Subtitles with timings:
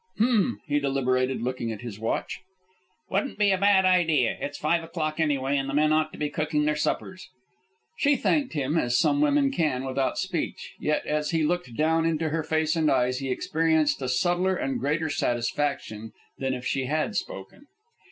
[0.17, 2.39] "Hum," he deliberated, looking at his watch.
[3.11, 4.35] "Wouldn't be a bad idea.
[4.41, 7.29] It's five o'clock, anyway, and the men ought to be cooking their suppers."
[7.99, 12.29] She thanked him, as some women can, without speech; yet, as he looked down into
[12.29, 17.15] her face and eyes, he experienced a subtler and greater satisfaction than if she had
[17.15, 17.67] spoken.